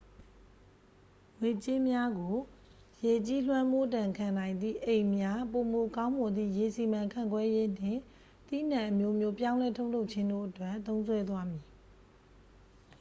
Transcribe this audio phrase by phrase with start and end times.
[1.39, 2.35] ငွေကြေးများကို
[3.03, 7.99] ရေကြီးလွှမ်းမိုးဒဏ်ခံနိုင်သည့် အိမ်များ ပိုမိုကောင်းမွန်သည့် ရေစီမံခန့်ခွဲရေးနှင့်
[8.47, 11.63] သီးနှံအမျိုးမျိုးပြောင်းလဲထုတ်လုပ်ခြင်းတို့အတွက် သုံးစွဲသွားမည်